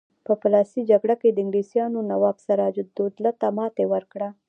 په 0.25 0.33
پلاسۍ 0.41 0.81
جګړه 0.91 1.15
کې 1.21 1.35
انګلیسانو 1.43 1.99
نواب 2.11 2.37
سراج 2.45 2.75
الدوله 2.83 3.31
ته 3.39 3.47
ماتې 3.57 3.85
ورکړه. 3.93 4.29